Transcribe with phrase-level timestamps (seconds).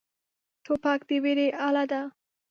[0.65, 2.01] توپک د ویرې اله دی.